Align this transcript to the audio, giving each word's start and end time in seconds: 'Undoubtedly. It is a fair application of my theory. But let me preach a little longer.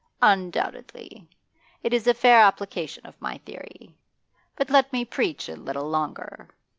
'Undoubtedly. 0.23 1.27
It 1.83 1.93
is 1.93 2.07
a 2.07 2.15
fair 2.15 2.39
application 2.39 3.05
of 3.05 3.21
my 3.21 3.37
theory. 3.37 3.93
But 4.55 4.71
let 4.71 4.91
me 4.91 5.05
preach 5.05 5.47
a 5.47 5.55
little 5.55 5.87
longer. 5.87 6.49